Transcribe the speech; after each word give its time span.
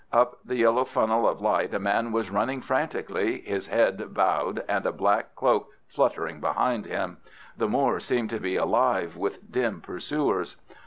Up 0.11 0.39
the 0.43 0.55
yellow 0.55 0.83
funnel 0.83 1.29
of 1.29 1.41
light 1.41 1.75
a 1.75 1.79
man 1.79 2.11
was 2.11 2.31
running 2.31 2.59
frantically, 2.61 3.41
his 3.41 3.67
head 3.67 4.15
bowed 4.15 4.63
and 4.67 4.83
a 4.87 4.91
black 4.91 5.35
cloak 5.35 5.67
fluttering 5.87 6.39
behind 6.41 6.87
him. 6.87 7.17
The 7.55 7.67
moor 7.67 7.99
seemed 7.99 8.31
to 8.31 8.39
be 8.39 8.55
alive 8.55 9.15
with 9.15 9.51
dim 9.51 9.79
pursuers. 9.79 10.55